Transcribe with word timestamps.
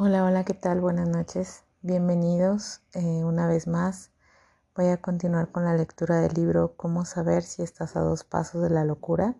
Hola, 0.00 0.24
hola, 0.24 0.44
¿qué 0.44 0.54
tal? 0.54 0.80
Buenas 0.80 1.08
noches. 1.08 1.64
Bienvenidos 1.82 2.82
eh, 2.92 3.24
una 3.24 3.48
vez 3.48 3.66
más. 3.66 4.12
Voy 4.76 4.86
a 4.86 5.02
continuar 5.02 5.50
con 5.50 5.64
la 5.64 5.74
lectura 5.74 6.20
del 6.20 6.34
libro 6.34 6.76
Cómo 6.76 7.04
saber 7.04 7.42
si 7.42 7.62
estás 7.64 7.96
a 7.96 8.00
dos 8.02 8.22
pasos 8.22 8.62
de 8.62 8.70
la 8.70 8.84
locura. 8.84 9.34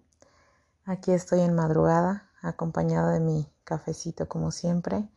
Aquí 0.84 1.12
estoy 1.12 1.42
en 1.42 1.54
madrugada, 1.54 2.28
acompañado 2.42 3.10
de 3.10 3.20
mi 3.20 3.48
cafecito 3.62 4.26
como 4.26 4.50
siempre. 4.50 5.08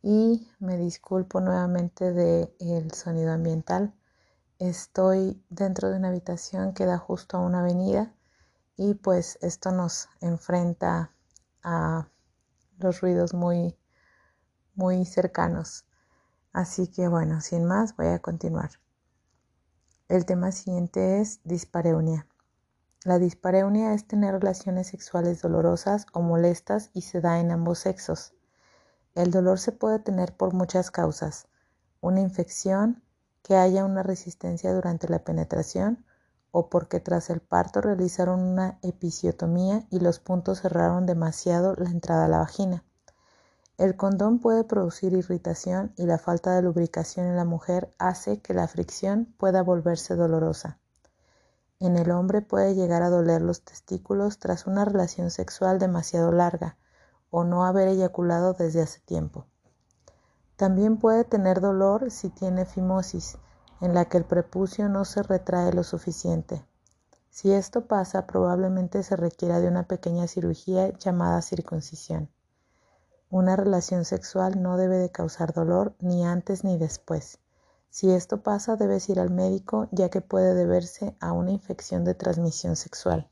Y 0.00 0.48
me 0.60 0.78
disculpo 0.78 1.42
nuevamente 1.42 2.14
del 2.14 2.90
sonido 2.94 3.32
ambiental. 3.32 3.92
Estoy 4.58 5.44
dentro 5.50 5.90
de 5.90 5.98
una 5.98 6.08
habitación 6.08 6.72
que 6.72 6.86
da 6.86 6.96
justo 6.96 7.36
a 7.36 7.40
una 7.40 7.60
avenida 7.60 8.14
y 8.78 8.94
pues 8.94 9.38
esto 9.42 9.72
nos 9.72 10.08
enfrenta 10.22 11.12
a 11.62 12.08
los 12.78 13.02
ruidos 13.02 13.34
muy 13.34 13.76
muy 14.80 15.04
cercanos. 15.04 15.84
Así 16.54 16.88
que 16.88 17.06
bueno, 17.06 17.42
sin 17.42 17.66
más, 17.66 17.94
voy 17.96 18.06
a 18.06 18.18
continuar. 18.18 18.70
El 20.08 20.24
tema 20.24 20.52
siguiente 20.52 21.20
es 21.20 21.40
dispareunia. 21.44 22.26
La 23.04 23.18
dispareunia 23.18 23.92
es 23.92 24.06
tener 24.06 24.32
relaciones 24.32 24.86
sexuales 24.86 25.42
dolorosas 25.42 26.06
o 26.14 26.22
molestas 26.22 26.88
y 26.94 27.02
se 27.02 27.20
da 27.20 27.40
en 27.40 27.50
ambos 27.50 27.80
sexos. 27.80 28.32
El 29.14 29.30
dolor 29.30 29.58
se 29.58 29.72
puede 29.72 29.98
tener 29.98 30.34
por 30.34 30.54
muchas 30.54 30.90
causas. 30.90 31.46
Una 32.00 32.20
infección, 32.20 33.02
que 33.42 33.56
haya 33.56 33.84
una 33.84 34.02
resistencia 34.02 34.72
durante 34.72 35.08
la 35.08 35.24
penetración 35.24 36.06
o 36.52 36.70
porque 36.70 37.00
tras 37.00 37.28
el 37.28 37.40
parto 37.40 37.82
realizaron 37.82 38.40
una 38.40 38.78
episiotomía 38.82 39.86
y 39.90 40.00
los 40.00 40.20
puntos 40.20 40.62
cerraron 40.62 41.04
demasiado 41.04 41.74
la 41.76 41.90
entrada 41.90 42.24
a 42.24 42.28
la 42.28 42.38
vagina. 42.38 42.82
El 43.80 43.96
condón 43.96 44.40
puede 44.40 44.62
producir 44.62 45.14
irritación 45.14 45.94
y 45.96 46.04
la 46.04 46.18
falta 46.18 46.54
de 46.54 46.60
lubricación 46.60 47.24
en 47.24 47.36
la 47.36 47.46
mujer 47.46 47.90
hace 47.98 48.42
que 48.42 48.52
la 48.52 48.68
fricción 48.68 49.34
pueda 49.38 49.62
volverse 49.62 50.16
dolorosa. 50.16 50.78
En 51.78 51.96
el 51.96 52.10
hombre 52.10 52.42
puede 52.42 52.74
llegar 52.74 53.02
a 53.02 53.08
doler 53.08 53.40
los 53.40 53.62
testículos 53.64 54.38
tras 54.38 54.66
una 54.66 54.84
relación 54.84 55.30
sexual 55.30 55.78
demasiado 55.78 56.30
larga 56.30 56.76
o 57.30 57.44
no 57.44 57.64
haber 57.64 57.88
eyaculado 57.88 58.52
desde 58.52 58.82
hace 58.82 59.00
tiempo. 59.00 59.46
También 60.56 60.98
puede 60.98 61.24
tener 61.24 61.62
dolor 61.62 62.10
si 62.10 62.28
tiene 62.28 62.66
fimosis, 62.66 63.38
en 63.80 63.94
la 63.94 64.04
que 64.04 64.18
el 64.18 64.24
prepucio 64.24 64.90
no 64.90 65.06
se 65.06 65.22
retrae 65.22 65.72
lo 65.72 65.84
suficiente. 65.84 66.66
Si 67.30 67.50
esto 67.50 67.86
pasa, 67.86 68.26
probablemente 68.26 69.02
se 69.02 69.16
requiera 69.16 69.58
de 69.58 69.68
una 69.68 69.84
pequeña 69.84 70.26
cirugía 70.26 70.92
llamada 70.98 71.40
circuncisión. 71.40 72.28
Una 73.32 73.54
relación 73.54 74.04
sexual 74.04 74.60
no 74.60 74.76
debe 74.76 74.96
de 74.96 75.10
causar 75.10 75.52
dolor 75.52 75.94
ni 76.00 76.24
antes 76.24 76.64
ni 76.64 76.78
después. 76.78 77.38
Si 77.88 78.10
esto 78.10 78.42
pasa, 78.42 78.74
debes 78.74 79.08
ir 79.08 79.20
al 79.20 79.30
médico 79.30 79.86
ya 79.92 80.08
que 80.08 80.20
puede 80.20 80.52
deberse 80.54 81.14
a 81.20 81.30
una 81.30 81.52
infección 81.52 82.04
de 82.04 82.14
transmisión 82.14 82.74
sexual. 82.74 83.30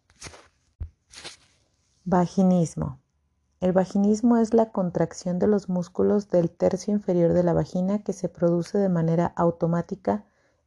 Vaginismo. 2.04 3.00
El 3.60 3.72
vaginismo 3.72 4.36
es 4.36 4.54
la 4.54 4.70
contracción 4.70 5.40
de 5.40 5.48
los 5.48 5.68
músculos 5.68 6.28
del 6.28 6.48
tercio 6.48 6.94
inferior 6.94 7.32
de 7.32 7.42
la 7.42 7.52
vagina 7.52 8.04
que 8.04 8.12
se 8.12 8.28
produce 8.28 8.78
de 8.78 8.88
manera 8.88 9.32
automática 9.34 10.24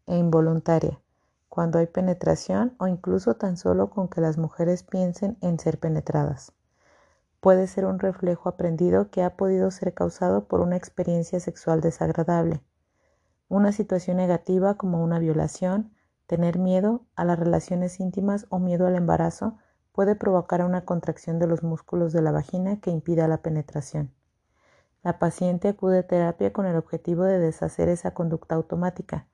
e 0.08 0.18
involuntaria 0.18 1.00
cuando 1.48 1.80
hay 1.80 1.88
penetración 1.88 2.76
o 2.80 2.88
incluso 2.88 3.36
tan 3.36 3.56
solo 3.56 3.90
con 3.90 4.10
que 4.10 4.20
las 4.20 4.38
mujeres 4.38 4.84
piensen 4.84 5.38
en 5.40 5.58
ser 5.58 5.80
penetradas 5.80 6.52
puede 7.42 7.68
ser 7.68 7.86
un 7.86 8.00
reflejo 8.00 8.48
aprendido 8.48 9.10
que 9.10 9.24
ha 9.24 9.36
podido 9.36 9.72
ser 9.72 9.94
causado 9.94 10.46
por 10.46 10.62
una 10.62 10.78
experiencia 10.78 11.40
sexual 11.40 11.82
desagradable, 11.82 12.62
una 13.50 13.74
situación 13.74 14.16
negativa 14.16 14.76
como 14.76 15.04
una 15.04 15.20
violación, 15.20 15.92
tener 16.26 16.58
miedo 16.58 17.04
a 17.16 17.26
las 17.26 17.38
relaciones 17.38 18.00
íntimas 18.00 18.46
o 18.48 18.60
miedo 18.60 18.88
al 18.88 18.96
embarazo 18.96 19.58
puede 19.92 20.16
provocar 20.16 20.64
una 20.64 20.86
contracción 20.86 21.40
de 21.40 21.48
los 21.48 21.62
músculos 21.62 22.14
de 22.14 22.22
la 22.22 22.32
vagina 22.32 22.80
que 22.80 22.92
impida 22.92 23.28
la 23.28 23.42
penetración. 23.42 24.14
La 25.04 25.20
paciente 25.20 25.68
acude 25.68 26.00
a 26.00 26.08
terapia 26.08 26.54
con 26.54 26.66
el 26.66 26.78
objetivo 26.78 27.24
de 27.24 27.40
deshacer 27.40 27.90
esa 27.90 28.14
conducta 28.14 28.56
automática, 28.56 29.28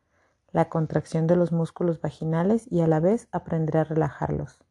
la 0.51 0.69
contracción 0.69 1.27
de 1.27 1.35
los 1.35 1.51
músculos 1.51 2.01
vaginales 2.01 2.65
y 2.71 2.81
a 2.81 2.87
la 2.87 2.99
vez 2.99 3.27
aprender 3.31 3.77
a 3.77 3.83
relajarlos. 3.83 4.66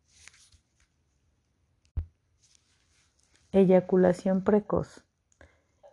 Eyaculación 3.56 4.44
precoz. 4.44 5.02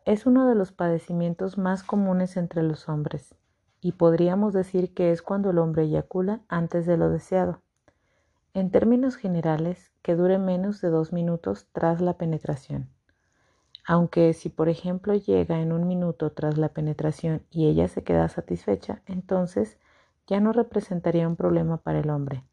Es 0.04 0.26
uno 0.26 0.50
de 0.50 0.54
los 0.54 0.74
padecimientos 0.74 1.58
más 1.58 1.82
comunes 1.82 2.36
entre 2.36 2.62
los 2.62 2.90
hombres 2.90 3.36
y 3.80 3.94
podríamos 3.94 4.52
decir 4.52 4.94
que 4.94 5.14
es 5.14 5.22
cuando 5.22 5.52
el 5.52 5.60
hombre 5.60 5.84
eyacula 5.84 6.42
antes 6.50 6.86
de 6.86 6.98
lo 6.98 7.10
deseado. 7.10 7.62
En 8.54 8.70
términos 8.70 9.16
generales, 9.16 9.94
que 10.02 10.16
dure 10.16 10.40
menos 10.40 10.82
de 10.82 10.90
dos 10.90 11.14
minutos 11.14 11.70
tras 11.72 12.02
la 12.02 12.18
penetración. 12.18 12.90
Aunque 13.88 14.34
si 14.34 14.50
por 14.50 14.68
ejemplo 14.68 15.16
llega 15.16 15.62
en 15.62 15.72
un 15.72 15.88
minuto 15.88 16.34
tras 16.34 16.58
la 16.58 16.68
penetración 16.68 17.46
y 17.50 17.68
ella 17.70 17.88
se 17.88 18.04
queda 18.04 18.28
satisfecha, 18.28 19.02
entonces 19.06 19.78
ya 20.28 20.42
no 20.42 20.52
representaría 20.52 21.30
un 21.30 21.38
problema 21.38 21.78
para 21.78 22.00
el 22.00 22.10
hombre. 22.10 22.44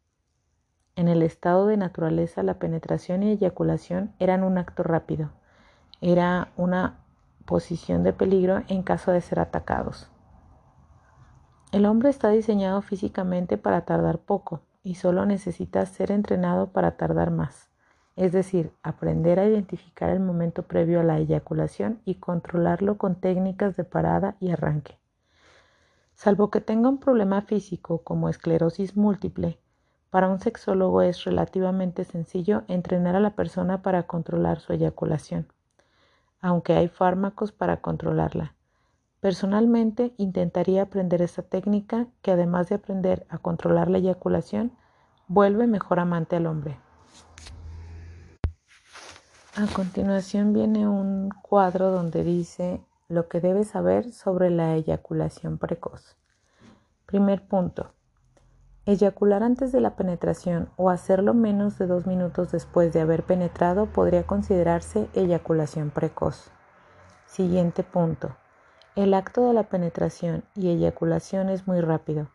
En 0.95 1.07
el 1.07 1.23
estado 1.23 1.67
de 1.67 1.77
naturaleza, 1.77 2.43
la 2.43 2.55
penetración 2.55 3.23
y 3.23 3.31
eyaculación 3.31 4.13
eran 4.19 4.43
un 4.43 4.57
acto 4.57 4.83
rápido. 4.83 5.31
Era 6.01 6.49
una 6.57 6.99
posición 7.45 8.03
de 8.03 8.13
peligro 8.13 8.63
en 8.67 8.83
caso 8.83 9.11
de 9.11 9.21
ser 9.21 9.39
atacados. 9.39 10.09
El 11.71 11.85
hombre 11.85 12.09
está 12.09 12.29
diseñado 12.29 12.81
físicamente 12.81 13.57
para 13.57 13.85
tardar 13.85 14.19
poco 14.19 14.61
y 14.83 14.95
solo 14.95 15.25
necesita 15.25 15.85
ser 15.85 16.11
entrenado 16.11 16.67
para 16.67 16.97
tardar 16.97 17.31
más, 17.31 17.69
es 18.17 18.33
decir, 18.33 18.73
aprender 18.83 19.39
a 19.39 19.45
identificar 19.45 20.09
el 20.09 20.19
momento 20.19 20.63
previo 20.63 20.99
a 20.99 21.03
la 21.03 21.17
eyaculación 21.17 22.01
y 22.03 22.15
controlarlo 22.15 22.97
con 22.97 23.15
técnicas 23.15 23.77
de 23.77 23.85
parada 23.85 24.35
y 24.41 24.51
arranque. 24.51 24.97
Salvo 26.15 26.51
que 26.51 26.59
tenga 26.59 26.89
un 26.89 26.99
problema 26.99 27.41
físico 27.41 27.99
como 28.03 28.27
esclerosis 28.27 28.97
múltiple, 28.97 29.57
para 30.11 30.27
un 30.27 30.39
sexólogo 30.39 31.01
es 31.01 31.23
relativamente 31.23 32.03
sencillo 32.03 32.63
entrenar 32.67 33.15
a 33.15 33.21
la 33.21 33.31
persona 33.31 33.81
para 33.81 34.03
controlar 34.03 34.59
su 34.59 34.73
eyaculación, 34.73 35.47
aunque 36.41 36.73
hay 36.73 36.89
fármacos 36.89 37.53
para 37.53 37.77
controlarla. 37.77 38.53
Personalmente 39.21 40.13
intentaría 40.17 40.83
aprender 40.83 41.21
esta 41.21 41.43
técnica 41.43 42.07
que 42.21 42.31
además 42.31 42.67
de 42.67 42.75
aprender 42.75 43.25
a 43.29 43.37
controlar 43.37 43.89
la 43.89 43.99
eyaculación, 43.99 44.73
vuelve 45.27 45.65
mejor 45.65 45.99
amante 45.99 46.35
al 46.35 46.45
hombre. 46.45 46.77
A 49.55 49.65
continuación 49.73 50.51
viene 50.51 50.87
un 50.87 51.29
cuadro 51.41 51.91
donde 51.91 52.23
dice 52.23 52.83
lo 53.07 53.29
que 53.29 53.39
debes 53.39 53.69
saber 53.69 54.11
sobre 54.11 54.49
la 54.49 54.75
eyaculación 54.75 55.57
precoz. 55.57 56.17
Primer 57.05 57.47
punto. 57.47 57.93
Eyacular 58.87 59.43
antes 59.43 59.71
de 59.71 59.79
la 59.79 59.95
penetración 59.95 60.69
o 60.75 60.89
hacerlo 60.89 61.35
menos 61.35 61.77
de 61.77 61.85
dos 61.85 62.07
minutos 62.07 62.51
después 62.51 62.91
de 62.93 63.01
haber 63.01 63.23
penetrado 63.23 63.85
podría 63.85 64.25
considerarse 64.25 65.07
eyaculación 65.13 65.91
precoz. 65.91 66.49
Siguiente 67.27 67.83
punto. 67.83 68.35
El 68.95 69.13
acto 69.13 69.45
de 69.45 69.53
la 69.53 69.69
penetración 69.69 70.43
y 70.55 70.69
eyaculación 70.69 71.49
es 71.49 71.67
muy 71.67 71.79
rápido. 71.79 72.29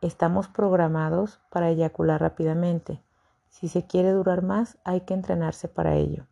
Estamos 0.00 0.48
programados 0.48 1.38
para 1.50 1.68
eyacular 1.68 2.18
rápidamente. 2.18 3.02
Si 3.50 3.68
se 3.68 3.86
quiere 3.86 4.10
durar 4.12 4.42
más, 4.42 4.78
hay 4.84 5.02
que 5.02 5.12
entrenarse 5.12 5.68
para 5.68 5.96
ello. 5.96 6.24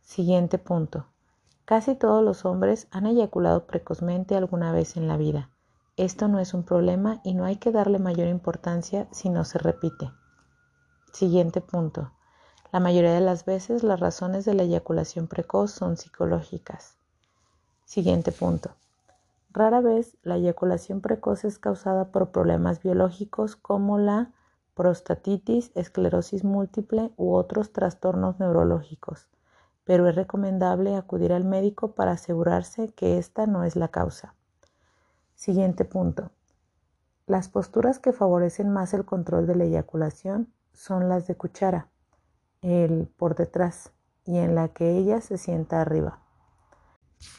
Siguiente 0.00 0.56
punto. 0.56 1.04
Casi 1.66 1.94
todos 1.96 2.24
los 2.24 2.46
hombres 2.46 2.88
han 2.90 3.04
eyaculado 3.04 3.66
precozmente 3.66 4.36
alguna 4.36 4.72
vez 4.72 4.96
en 4.96 5.06
la 5.06 5.18
vida. 5.18 5.49
Esto 6.00 6.28
no 6.28 6.38
es 6.38 6.54
un 6.54 6.62
problema 6.62 7.20
y 7.24 7.34
no 7.34 7.44
hay 7.44 7.56
que 7.56 7.72
darle 7.72 7.98
mayor 7.98 8.28
importancia 8.28 9.06
si 9.10 9.28
no 9.28 9.44
se 9.44 9.58
repite. 9.58 10.10
Siguiente 11.12 11.60
punto. 11.60 12.10
La 12.72 12.80
mayoría 12.80 13.12
de 13.12 13.20
las 13.20 13.44
veces 13.44 13.82
las 13.82 14.00
razones 14.00 14.46
de 14.46 14.54
la 14.54 14.62
eyaculación 14.62 15.26
precoz 15.26 15.72
son 15.72 15.98
psicológicas. 15.98 16.96
Siguiente 17.84 18.32
punto. 18.32 18.70
Rara 19.52 19.82
vez 19.82 20.16
la 20.22 20.36
eyaculación 20.36 21.02
precoz 21.02 21.44
es 21.44 21.58
causada 21.58 22.06
por 22.12 22.30
problemas 22.30 22.82
biológicos 22.82 23.54
como 23.56 23.98
la 23.98 24.32
prostatitis, 24.72 25.70
esclerosis 25.74 26.44
múltiple 26.44 27.12
u 27.18 27.34
otros 27.34 27.74
trastornos 27.74 28.40
neurológicos, 28.40 29.28
pero 29.84 30.08
es 30.08 30.14
recomendable 30.14 30.96
acudir 30.96 31.34
al 31.34 31.44
médico 31.44 31.92
para 31.92 32.12
asegurarse 32.12 32.88
que 32.94 33.18
esta 33.18 33.46
no 33.46 33.64
es 33.64 33.76
la 33.76 33.88
causa. 33.88 34.34
Siguiente 35.40 35.86
punto. 35.86 36.32
Las 37.26 37.48
posturas 37.48 37.98
que 37.98 38.12
favorecen 38.12 38.68
más 38.68 38.92
el 38.92 39.06
control 39.06 39.46
de 39.46 39.56
la 39.56 39.64
eyaculación 39.64 40.52
son 40.74 41.08
las 41.08 41.26
de 41.26 41.34
cuchara, 41.34 41.88
el 42.60 43.06
por 43.16 43.36
detrás 43.36 43.90
y 44.26 44.36
en 44.36 44.54
la 44.54 44.68
que 44.68 44.98
ella 44.98 45.22
se 45.22 45.38
sienta 45.38 45.80
arriba. 45.80 46.18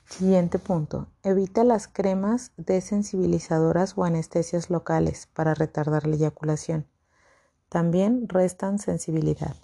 Siguiente 0.09 0.57
punto. 0.57 1.09
Evita 1.21 1.63
las 1.63 1.87
cremas 1.87 2.53
desensibilizadoras 2.57 3.95
o 3.95 4.03
anestesias 4.03 4.71
locales 4.71 5.27
para 5.27 5.53
retardar 5.53 6.07
la 6.07 6.15
eyaculación. 6.15 6.87
También 7.69 8.27
restan 8.27 8.79
sensibilidad. 8.79 9.55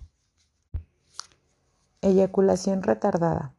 Eyaculación 2.02 2.84
retardada. 2.84 3.57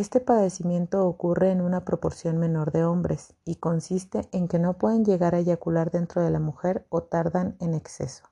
Este 0.00 0.18
padecimiento 0.18 1.06
ocurre 1.06 1.50
en 1.50 1.60
una 1.60 1.84
proporción 1.84 2.38
menor 2.38 2.72
de 2.72 2.84
hombres 2.84 3.34
y 3.44 3.56
consiste 3.56 4.26
en 4.32 4.48
que 4.48 4.58
no 4.58 4.78
pueden 4.78 5.04
llegar 5.04 5.34
a 5.34 5.40
eyacular 5.40 5.90
dentro 5.90 6.22
de 6.22 6.30
la 6.30 6.40
mujer 6.40 6.86
o 6.88 7.02
tardan 7.02 7.54
en 7.60 7.74
exceso. 7.74 8.24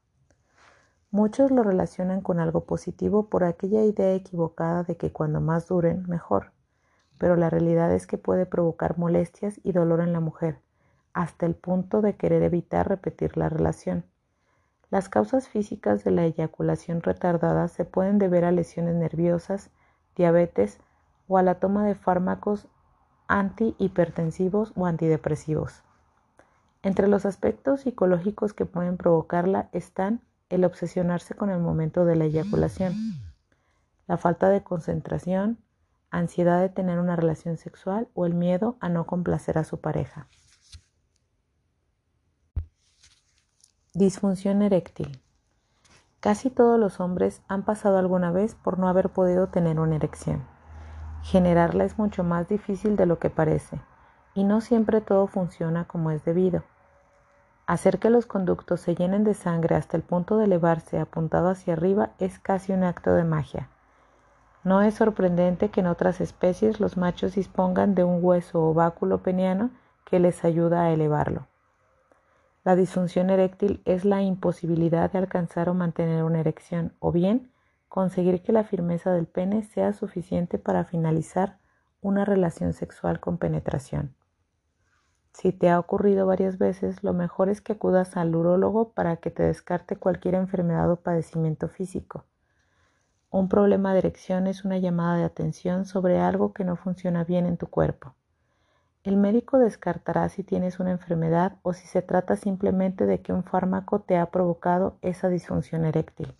Muchos 1.10 1.50
lo 1.50 1.62
relacionan 1.62 2.22
con 2.22 2.40
algo 2.40 2.64
positivo 2.64 3.28
por 3.28 3.44
aquella 3.44 3.84
idea 3.84 4.14
equivocada 4.14 4.82
de 4.82 4.96
que 4.96 5.12
cuando 5.12 5.42
más 5.42 5.68
duren, 5.68 6.04
mejor, 6.08 6.52
pero 7.18 7.36
la 7.36 7.50
realidad 7.50 7.92
es 7.92 8.06
que 8.06 8.16
puede 8.16 8.46
provocar 8.46 8.96
molestias 8.96 9.60
y 9.62 9.72
dolor 9.72 10.00
en 10.00 10.14
la 10.14 10.20
mujer, 10.20 10.62
hasta 11.12 11.44
el 11.44 11.54
punto 11.54 12.00
de 12.00 12.16
querer 12.16 12.42
evitar 12.44 12.88
repetir 12.88 13.36
la 13.36 13.50
relación. 13.50 14.06
Las 14.88 15.10
causas 15.10 15.48
físicas 15.48 16.02
de 16.02 16.12
la 16.12 16.24
eyaculación 16.24 17.02
retardada 17.02 17.68
se 17.68 17.84
pueden 17.84 18.18
deber 18.18 18.46
a 18.46 18.52
lesiones 18.52 18.94
nerviosas, 18.94 19.68
diabetes, 20.16 20.80
o 21.28 21.38
a 21.38 21.42
la 21.42 21.56
toma 21.56 21.84
de 21.84 21.94
fármacos 21.94 22.66
antihipertensivos 23.28 24.72
o 24.74 24.86
antidepresivos. 24.86 25.84
Entre 26.82 27.06
los 27.06 27.26
aspectos 27.26 27.82
psicológicos 27.82 28.54
que 28.54 28.64
pueden 28.64 28.96
provocarla 28.96 29.68
están 29.72 30.22
el 30.48 30.64
obsesionarse 30.64 31.34
con 31.34 31.50
el 31.50 31.60
momento 31.60 32.04
de 32.04 32.16
la 32.16 32.24
eyaculación, 32.24 32.94
la 34.06 34.16
falta 34.16 34.48
de 34.48 34.62
concentración, 34.62 35.58
ansiedad 36.10 36.60
de 36.60 36.70
tener 36.70 36.98
una 36.98 37.16
relación 37.16 37.58
sexual 37.58 38.08
o 38.14 38.24
el 38.24 38.34
miedo 38.34 38.78
a 38.80 38.88
no 38.88 39.06
complacer 39.06 39.58
a 39.58 39.64
su 39.64 39.80
pareja. 39.80 40.28
Disfunción 43.92 44.62
eréctil. 44.62 45.20
Casi 46.20 46.50
todos 46.50 46.80
los 46.80 47.00
hombres 47.00 47.42
han 47.48 47.64
pasado 47.64 47.98
alguna 47.98 48.30
vez 48.30 48.54
por 48.54 48.78
no 48.78 48.88
haber 48.88 49.10
podido 49.10 49.48
tener 49.48 49.78
una 49.78 49.96
erección. 49.96 50.57
Generarla 51.22 51.84
es 51.84 51.98
mucho 51.98 52.24
más 52.24 52.48
difícil 52.48 52.96
de 52.96 53.06
lo 53.06 53.18
que 53.18 53.30
parece, 53.30 53.80
y 54.34 54.44
no 54.44 54.60
siempre 54.60 55.00
todo 55.00 55.26
funciona 55.26 55.84
como 55.84 56.10
es 56.10 56.24
debido. 56.24 56.62
Hacer 57.66 57.98
que 57.98 58.08
los 58.08 58.26
conductos 58.26 58.80
se 58.80 58.94
llenen 58.94 59.24
de 59.24 59.34
sangre 59.34 59.74
hasta 59.74 59.96
el 59.96 60.02
punto 60.02 60.38
de 60.38 60.46
elevarse 60.46 60.98
apuntado 60.98 61.50
hacia 61.50 61.74
arriba 61.74 62.10
es 62.18 62.38
casi 62.38 62.72
un 62.72 62.82
acto 62.82 63.12
de 63.12 63.24
magia. 63.24 63.68
No 64.64 64.80
es 64.82 64.94
sorprendente 64.94 65.68
que 65.68 65.80
en 65.80 65.86
otras 65.86 66.20
especies 66.20 66.80
los 66.80 66.96
machos 66.96 67.34
dispongan 67.34 67.94
de 67.94 68.04
un 68.04 68.20
hueso 68.22 68.70
o 68.70 68.74
báculo 68.74 69.18
peniano 69.18 69.70
que 70.04 70.18
les 70.18 70.44
ayuda 70.44 70.82
a 70.82 70.90
elevarlo. 70.92 71.46
La 72.64 72.74
disfunción 72.74 73.30
eréctil 73.30 73.82
es 73.84 74.04
la 74.04 74.22
imposibilidad 74.22 75.10
de 75.10 75.18
alcanzar 75.18 75.68
o 75.68 75.74
mantener 75.74 76.24
una 76.24 76.40
erección, 76.40 76.92
o 77.00 77.12
bien 77.12 77.50
conseguir 77.88 78.42
que 78.42 78.52
la 78.52 78.64
firmeza 78.64 79.12
del 79.12 79.26
pene 79.26 79.62
sea 79.62 79.92
suficiente 79.92 80.58
para 80.58 80.84
finalizar 80.84 81.58
una 82.00 82.24
relación 82.24 82.72
sexual 82.72 83.20
con 83.20 83.38
penetración. 83.38 84.14
Si 85.32 85.52
te 85.52 85.70
ha 85.70 85.78
ocurrido 85.78 86.26
varias 86.26 86.58
veces, 86.58 87.02
lo 87.04 87.12
mejor 87.12 87.48
es 87.48 87.60
que 87.60 87.74
acudas 87.74 88.16
al 88.16 88.34
urólogo 88.34 88.92
para 88.92 89.16
que 89.16 89.30
te 89.30 89.44
descarte 89.44 89.96
cualquier 89.96 90.34
enfermedad 90.34 90.90
o 90.90 90.96
padecimiento 90.96 91.68
físico. 91.68 92.24
Un 93.30 93.48
problema 93.48 93.92
de 93.92 94.00
erección 94.00 94.46
es 94.46 94.64
una 94.64 94.78
llamada 94.78 95.16
de 95.16 95.24
atención 95.24 95.84
sobre 95.84 96.18
algo 96.18 96.52
que 96.52 96.64
no 96.64 96.76
funciona 96.76 97.24
bien 97.24 97.46
en 97.46 97.56
tu 97.56 97.68
cuerpo. 97.68 98.14
El 99.04 99.16
médico 99.16 99.58
descartará 99.58 100.28
si 100.28 100.42
tienes 100.42 100.80
una 100.80 100.90
enfermedad 100.90 101.58
o 101.62 101.72
si 101.72 101.86
se 101.86 102.02
trata 102.02 102.36
simplemente 102.36 103.06
de 103.06 103.20
que 103.22 103.32
un 103.32 103.44
fármaco 103.44 104.00
te 104.00 104.16
ha 104.16 104.26
provocado 104.30 104.98
esa 105.02 105.28
disfunción 105.28 105.84
eréctil. 105.84 106.34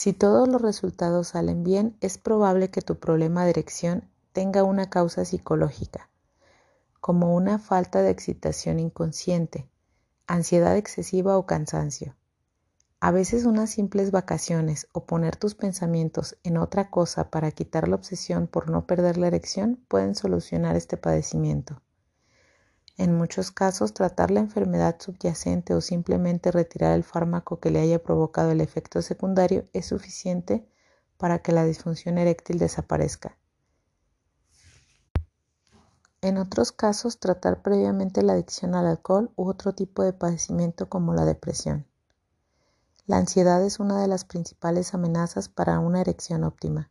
Si 0.00 0.12
todos 0.12 0.46
los 0.46 0.62
resultados 0.62 1.26
salen 1.26 1.64
bien, 1.64 1.96
es 2.00 2.18
probable 2.18 2.70
que 2.70 2.82
tu 2.82 3.00
problema 3.00 3.42
de 3.42 3.50
erección 3.50 4.08
tenga 4.32 4.62
una 4.62 4.88
causa 4.88 5.24
psicológica, 5.24 6.08
como 7.00 7.34
una 7.34 7.58
falta 7.58 8.00
de 8.00 8.10
excitación 8.10 8.78
inconsciente, 8.78 9.68
ansiedad 10.28 10.76
excesiva 10.76 11.36
o 11.36 11.46
cansancio. 11.46 12.14
A 13.00 13.10
veces 13.10 13.44
unas 13.44 13.70
simples 13.70 14.12
vacaciones 14.12 14.86
o 14.92 15.04
poner 15.04 15.34
tus 15.34 15.56
pensamientos 15.56 16.38
en 16.44 16.58
otra 16.58 16.90
cosa 16.90 17.28
para 17.28 17.50
quitar 17.50 17.88
la 17.88 17.96
obsesión 17.96 18.46
por 18.46 18.70
no 18.70 18.86
perder 18.86 19.18
la 19.18 19.26
erección 19.26 19.84
pueden 19.88 20.14
solucionar 20.14 20.76
este 20.76 20.96
padecimiento. 20.96 21.82
En 22.98 23.14
muchos 23.16 23.52
casos, 23.52 23.94
tratar 23.94 24.32
la 24.32 24.40
enfermedad 24.40 24.96
subyacente 24.98 25.72
o 25.72 25.80
simplemente 25.80 26.50
retirar 26.50 26.96
el 26.96 27.04
fármaco 27.04 27.60
que 27.60 27.70
le 27.70 27.78
haya 27.78 28.02
provocado 28.02 28.50
el 28.50 28.60
efecto 28.60 29.02
secundario 29.02 29.64
es 29.72 29.86
suficiente 29.86 30.68
para 31.16 31.38
que 31.38 31.52
la 31.52 31.62
disfunción 31.62 32.18
eréctil 32.18 32.58
desaparezca. 32.58 33.38
En 36.22 36.38
otros 36.38 36.72
casos, 36.72 37.20
tratar 37.20 37.62
previamente 37.62 38.24
la 38.24 38.32
adicción 38.32 38.74
al 38.74 38.88
alcohol 38.88 39.30
u 39.36 39.48
otro 39.48 39.76
tipo 39.76 40.02
de 40.02 40.12
padecimiento 40.12 40.88
como 40.88 41.14
la 41.14 41.24
depresión. 41.24 41.86
La 43.06 43.18
ansiedad 43.18 43.64
es 43.64 43.78
una 43.78 44.00
de 44.00 44.08
las 44.08 44.24
principales 44.24 44.92
amenazas 44.92 45.48
para 45.48 45.78
una 45.78 46.00
erección 46.00 46.42
óptima. 46.42 46.90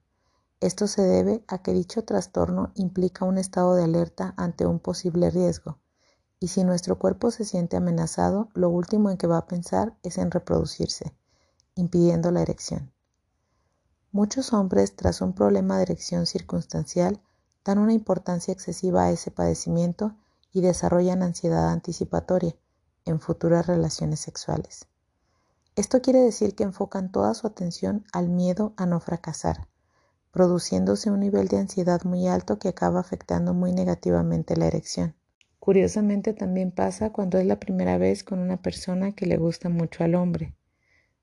Esto 0.61 0.87
se 0.87 1.01
debe 1.01 1.43
a 1.49 1.57
que 1.57 1.73
dicho 1.73 2.05
trastorno 2.05 2.71
implica 2.75 3.25
un 3.25 3.37
estado 3.37 3.75
de 3.75 3.83
alerta 3.83 4.33
ante 4.37 4.65
un 4.65 4.79
posible 4.79 5.31
riesgo 5.31 5.79
y 6.39 6.49
si 6.49 6.63
nuestro 6.63 6.99
cuerpo 6.99 7.31
se 7.31 7.45
siente 7.45 7.77
amenazado, 7.77 8.49
lo 8.53 8.69
último 8.69 9.09
en 9.09 9.17
que 9.17 9.27
va 9.27 9.37
a 9.37 9.47
pensar 9.47 9.97
es 10.03 10.17
en 10.17 10.31
reproducirse, 10.31 11.13
impidiendo 11.75 12.31
la 12.31 12.41
erección. 12.41 12.91
Muchos 14.11 14.53
hombres, 14.53 14.95
tras 14.95 15.21
un 15.21 15.33
problema 15.33 15.77
de 15.77 15.83
erección 15.83 16.25
circunstancial, 16.25 17.21
dan 17.65 17.79
una 17.79 17.93
importancia 17.93 18.53
excesiva 18.53 19.03
a 19.03 19.11
ese 19.11 19.31
padecimiento 19.31 20.15
y 20.53 20.61
desarrollan 20.61 21.23
ansiedad 21.23 21.69
anticipatoria 21.69 22.55
en 23.05 23.19
futuras 23.19 23.67
relaciones 23.67 24.19
sexuales. 24.19 24.87
Esto 25.75 26.01
quiere 26.01 26.21
decir 26.21 26.55
que 26.55 26.63
enfocan 26.63 27.11
toda 27.11 27.33
su 27.33 27.45
atención 27.45 28.05
al 28.11 28.29
miedo 28.29 28.73
a 28.77 28.85
no 28.85 28.99
fracasar, 28.99 29.67
produciéndose 30.31 31.11
un 31.11 31.19
nivel 31.19 31.47
de 31.47 31.57
ansiedad 31.59 32.03
muy 32.03 32.27
alto 32.27 32.57
que 32.57 32.69
acaba 32.69 32.99
afectando 32.99 33.53
muy 33.53 33.73
negativamente 33.73 34.55
la 34.55 34.67
erección. 34.67 35.15
Curiosamente 35.67 36.31
también 36.31 36.71
pasa 36.71 37.09
cuando 37.09 37.37
es 37.39 37.45
la 37.45 37.59
primera 37.59 37.97
vez 37.97 38.23
con 38.23 38.39
una 38.39 38.61
persona 38.61 39.11
que 39.11 39.25
le 39.25 39.35
gusta 39.35 39.67
mucho 39.67 40.05
al 40.05 40.15
hombre. 40.15 40.55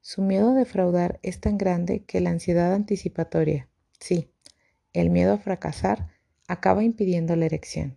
Su 0.02 0.20
miedo 0.20 0.50
a 0.50 0.54
defraudar 0.54 1.18
es 1.22 1.40
tan 1.40 1.56
grande 1.56 2.04
que 2.04 2.20
la 2.20 2.28
ansiedad 2.28 2.74
anticipatoria, 2.74 3.70
sí, 3.98 4.30
el 4.92 5.08
miedo 5.08 5.32
a 5.32 5.38
fracasar, 5.38 6.10
acaba 6.46 6.84
impidiendo 6.84 7.34
la 7.36 7.46
erección. 7.46 7.96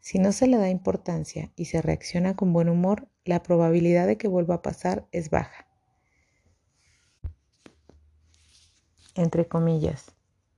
Si 0.00 0.18
no 0.18 0.32
se 0.32 0.46
le 0.46 0.56
da 0.56 0.70
importancia 0.70 1.52
y 1.54 1.66
se 1.66 1.82
reacciona 1.82 2.34
con 2.34 2.54
buen 2.54 2.70
humor, 2.70 3.08
la 3.26 3.42
probabilidad 3.42 4.06
de 4.06 4.16
que 4.16 4.28
vuelva 4.28 4.54
a 4.54 4.62
pasar 4.62 5.06
es 5.12 5.28
baja. 5.28 5.66
Entre 9.16 9.46
comillas, 9.46 10.14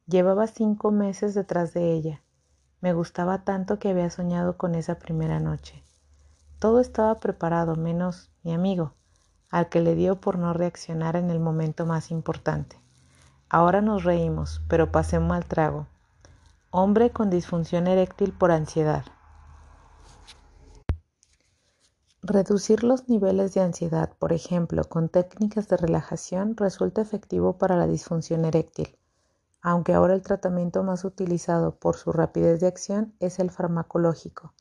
llevaba 0.07 0.47
cinco 0.47 0.93
meses 0.93 1.35
detrás 1.35 1.75
de 1.75 1.91
ella 1.91 2.24
me 2.85 2.93
gustaba 2.93 3.45
tanto 3.45 3.79
que 3.79 3.88
había 3.88 4.11
soñado 4.11 4.59
con 4.59 4.75
esa 4.75 4.99
primera 4.99 5.41
noche. 5.41 5.83
Todo 6.59 6.81
estaba 6.81 7.19
preparado 7.19 7.76
menos 7.76 8.31
mi 8.43 8.53
amigo, 8.53 8.93
al 9.50 9.71
que 9.71 9.81
le 9.81 9.95
dio 9.95 10.21
por 10.21 10.38
no 10.38 10.53
reaccionar 10.53 11.17
en 11.17 11.31
el 11.31 11.41
momento 11.41 11.87
más 11.87 12.11
importante. 12.11 12.79
Ahora 13.49 13.81
nos 13.81 14.05
reímos, 14.05 14.61
pero 14.69 14.93
pasé 14.93 15.17
un 15.17 15.29
mal 15.29 15.47
trago. 15.47 15.87
Hombre 16.71 17.09
con 17.09 17.31
disfunción 17.31 17.87
eréctil 17.87 18.35
por 18.35 18.50
ansiedad. 18.50 19.07
Reducir 22.21 22.85
los 22.85 23.09
niveles 23.09 23.55
de 23.55 23.62
ansiedad, 23.62 24.12
por 24.19 24.35
ejemplo, 24.35 24.85
con 24.85 25.09
técnicas 25.09 25.69
de 25.69 25.79
relajación, 25.79 26.55
resulta 26.55 27.00
efectivo 27.00 27.57
para 27.57 27.76
la 27.76 27.87
disfunción 27.87 28.45
eréctil 28.45 28.99
aunque 29.66 29.94
ahora 29.94 30.12
el 30.12 30.21
tratamiento 30.21 30.83
más 30.83 31.06
utilizado 31.06 31.76
por 31.76 31.97
su 31.97 32.12
rapidez 32.12 32.61
de 32.61 32.66
acción 32.66 33.14
es 33.18 33.38
el 33.38 33.50
farmacológico. 33.50 34.52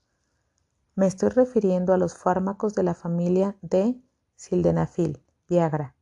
Me 0.95 1.07
estoy 1.07 1.27
refiriendo 1.27 1.93
a 1.93 1.97
los 1.97 2.15
fármacos 2.15 2.73
de 2.73 2.83
la 2.83 2.93
familia 2.93 3.57
de 3.61 4.01
sildenafil, 4.37 5.21
Viagra. 5.49 5.93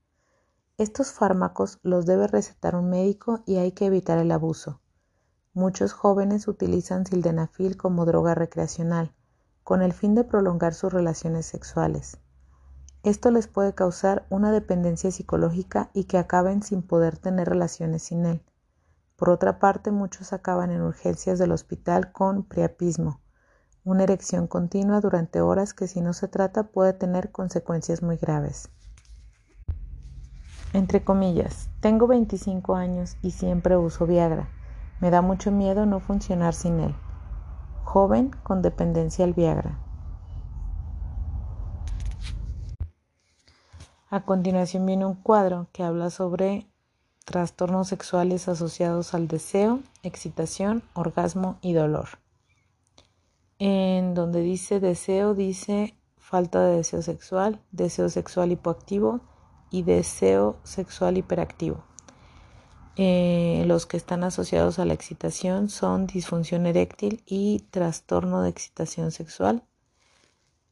Estos 0.78 1.14
fármacos 1.14 1.80
los 1.82 2.06
debe 2.06 2.28
recetar 2.28 2.76
un 2.76 2.92
médico 2.92 3.42
y 3.48 3.56
hay 3.56 3.72
que 3.72 3.88
evitar 3.88 4.20
el 4.20 4.32
abuso. 4.32 4.82
Muchos 5.56 5.94
jóvenes 5.94 6.48
utilizan 6.48 7.08
sildenafil 7.08 7.78
como 7.78 8.06
droga 8.06 8.36
recreacional, 8.36 9.16
con 9.64 9.82
el 9.82 9.94
fin 9.94 10.14
de 10.14 10.26
prolongar 10.26 10.76
sus 10.76 10.94
relaciones 10.94 11.48
sexuales. 11.48 12.20
Esto 13.02 13.32
les 13.32 13.48
puede 13.48 13.74
causar 13.74 14.28
una 14.30 14.52
dependencia 14.52 15.10
psicológica 15.10 15.90
y 15.96 16.04
que 16.04 16.20
acaben 16.20 16.62
sin 16.62 16.84
poder 16.84 17.18
tener 17.18 17.50
relaciones 17.50 18.04
sin 18.04 18.28
él 18.28 18.44
Por 19.22 19.30
otra 19.30 19.60
parte, 19.60 19.92
muchos 19.92 20.34
acaban 20.34 20.72
en 20.72 20.82
urgencias 20.82 21.38
del 21.38 21.52
hospital 21.52 22.12
con 22.12 22.42
priapismo, 22.42 23.20
una 23.84 24.02
erección 24.02 24.48
continua 24.48 25.00
durante 25.00 25.42
horas 25.42 25.76
que 25.76 25.88
si 25.88 26.02
no 26.02 26.14
se 26.14 26.28
trata 26.28 26.64
puede 26.64 26.94
tener 26.94 27.32
consecuencias 27.32 28.02
muy 28.02 28.18
graves. 28.18 28.72
Entre 30.74 31.04
comillas, 31.04 31.70
tengo 31.82 32.08
25 32.08 32.74
años 32.74 33.16
y 33.22 33.30
siempre 33.30 33.78
uso 33.78 34.08
Viagra. 34.08 34.50
Me 35.02 35.12
da 35.12 35.22
mucho 35.22 35.52
miedo 35.52 35.86
no 35.86 36.00
funcionar 36.00 36.56
sin 36.56 36.80
él. 36.80 36.96
Joven 37.84 38.32
con 38.42 38.64
dependencia 38.64 39.24
al 39.24 39.36
Viagra. 39.36 39.78
A 44.10 44.26
continuación 44.26 44.88
viene 44.88 45.06
un 45.06 45.14
cuadro 45.14 45.68
que 45.74 45.84
habla 45.84 46.10
sobre 46.10 46.71
trastornos 47.26 47.88
sexuales 47.88 48.48
asociados 48.48 49.14
al 49.14 49.28
deseo, 49.28 49.80
excitación, 50.04 50.84
orgasmo 50.94 51.58
y 51.62 51.74
dolor. 51.74 52.10
En 53.60 54.14
donde 54.14 54.42
dice 54.42 54.80
deseo, 54.80 55.36
dice 55.36 55.96
falta 56.18 56.66
de 56.66 56.78
deseo 56.78 57.02
sexual, 57.02 57.60
deseo 57.72 58.10
sexual 58.10 58.52
hipoactivo 58.52 59.22
y 59.70 59.84
deseo 59.84 60.58
sexual 60.64 61.18
hiperactivo. 61.18 61.84
Eh, 62.98 63.64
los 63.68 63.86
que 63.86 63.98
están 63.98 64.24
asociados 64.24 64.80
a 64.80 64.86
la 64.86 64.94
excitación 64.94 65.70
son 65.70 66.08
disfunción 66.08 66.66
eréctil 66.66 67.24
y 67.26 67.66
trastorno 67.72 68.42
de 68.42 68.50
excitación 68.50 69.12
sexual. 69.12 69.64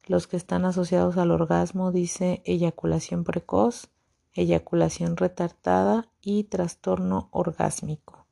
Los 0.05 0.27
que 0.27 0.37
están 0.37 0.65
asociados 0.65 1.17
al 1.17 1.31
orgasmo 1.31 1.91
dice 1.91 2.41
eyaculación 2.45 3.23
precoz, 3.23 3.89
eyaculación 4.33 5.17
retardada 5.17 6.07
y 6.21 6.45
trastorno 6.45 7.29
orgásmico. 7.31 8.25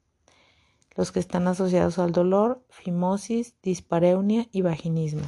Los 0.96 1.12
que 1.12 1.20
están 1.20 1.48
asociados 1.48 2.00
al 2.00 2.12
dolor, 2.12 2.64
fimosis, 2.70 3.56
dispareunia 3.62 4.48
y 4.52 4.62
vaginismo. 4.62 5.28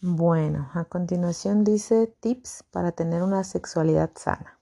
Bueno, 0.00 0.70
a 0.74 0.84
continuación 0.84 1.64
dice 1.64 2.06
tips 2.20 2.64
para 2.70 2.92
tener 2.92 3.22
una 3.22 3.42
sexualidad 3.44 4.10
sana. 4.14 4.60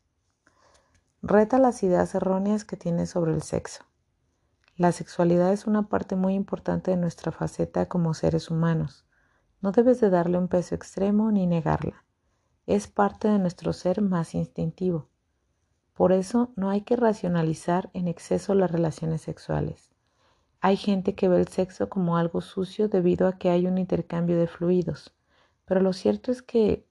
Reta 1.20 1.58
las 1.58 1.82
ideas 1.82 2.14
erróneas 2.14 2.64
que 2.64 2.76
tienes 2.76 3.10
sobre 3.10 3.32
el 3.32 3.42
sexo. 3.42 3.84
La 4.76 4.92
sexualidad 4.92 5.52
es 5.52 5.66
una 5.66 5.88
parte 5.88 6.16
muy 6.16 6.34
importante 6.34 6.90
de 6.90 6.96
nuestra 6.96 7.32
faceta 7.32 7.86
como 7.86 8.14
seres 8.14 8.50
humanos. 8.50 9.06
No 9.60 9.72
debes 9.72 10.00
de 10.00 10.10
darle 10.10 10.38
un 10.38 10.48
peso 10.48 10.74
extremo 10.74 11.30
ni 11.30 11.46
negarla. 11.46 12.04
Es 12.66 12.86
parte 12.88 13.28
de 13.28 13.38
nuestro 13.38 13.74
ser 13.74 14.00
más 14.00 14.34
instintivo. 14.34 15.06
Por 15.92 16.12
eso 16.12 16.50
no 16.56 16.70
hay 16.70 16.80
que 16.80 16.96
racionalizar 16.96 17.90
en 17.92 18.08
exceso 18.08 18.54
las 18.54 18.70
relaciones 18.70 19.20
sexuales. 19.20 19.90
Hay 20.62 20.78
gente 20.78 21.14
que 21.14 21.28
ve 21.28 21.40
el 21.40 21.48
sexo 21.48 21.90
como 21.90 22.16
algo 22.16 22.40
sucio 22.40 22.88
debido 22.88 23.28
a 23.28 23.36
que 23.36 23.50
hay 23.50 23.66
un 23.66 23.76
intercambio 23.76 24.38
de 24.38 24.46
fluidos, 24.46 25.14
pero 25.66 25.82
lo 25.82 25.92
cierto 25.92 26.32
es 26.32 26.40
que 26.40 26.86